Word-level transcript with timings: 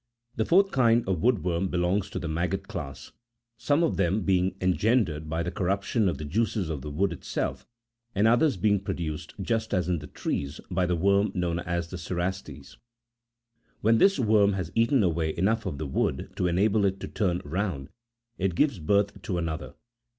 The 0.35 0.45
fourth 0.45 0.71
kind 0.71 1.07
of 1.07 1.21
wood 1.21 1.43
worm 1.43 1.67
belongs 1.67 2.09
to 2.09 2.17
the 2.17 2.27
maggot 2.27 2.67
class; 2.67 3.11
some 3.55 3.83
of 3.83 3.97
them 3.97 4.23
being 4.23 4.55
engendered 4.59 5.29
by 5.29 5.43
the 5.43 5.51
corruption 5.51 6.09
of 6.09 6.17
the 6.17 6.25
juices 6.25 6.71
of 6.71 6.81
the 6.81 6.89
wood 6.89 7.13
itself, 7.13 7.67
and 8.15 8.27
others 8.27 8.57
being 8.57 8.79
produced, 8.79 9.35
just 9.39 9.75
as 9.75 9.87
in 9.87 9.99
the 9.99 10.07
trees, 10.07 10.59
by 10.71 10.87
the 10.87 10.95
worm 10.95 11.31
known 11.35 11.59
as 11.59 11.89
the 11.89 11.97
cerastes.40 11.97 12.77
"When 13.81 13.99
this 13.99 14.17
worm 14.17 14.53
has 14.53 14.71
eaten 14.73 15.03
away 15.03 15.37
enough 15.37 15.67
of 15.67 15.77
the 15.77 15.85
wood 15.85 16.31
to 16.35 16.47
enable 16.47 16.83
it 16.85 16.99
to 17.01 17.07
turn 17.07 17.39
round, 17.45 17.89
it 18.39 18.55
gives 18.55 18.79
birth 18.79 19.21
to 19.21 19.37
another. 19.37 19.75